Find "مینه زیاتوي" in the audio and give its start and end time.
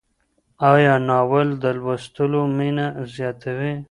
2.57-3.73